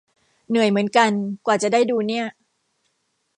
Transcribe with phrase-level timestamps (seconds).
[0.49, 1.11] เหนื่อยเหมือนกัน
[1.45, 2.25] กว่าจะได้ดูเนี่ย